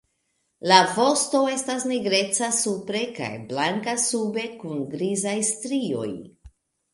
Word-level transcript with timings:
La 0.69 0.77
vosto 0.93 1.41
estas 1.55 1.85
nigreca 1.91 2.49
supre 2.61 3.01
kaj 3.19 3.29
blanka 3.51 3.95
sube 4.05 4.47
kun 4.65 4.81
grizaj 4.97 5.37
strioj. 5.53 6.11